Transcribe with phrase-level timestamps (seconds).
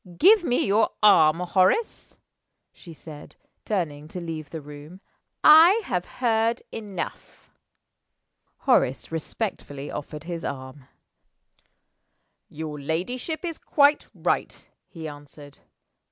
[0.17, 2.17] "Give me your arm, Horace,"
[2.73, 4.99] she said, turning to leave the room.
[5.43, 7.51] "I have heard enough."
[8.61, 10.85] Horace respectfully offered his arm.
[12.49, 15.59] "Your ladyship is quite right," he answered.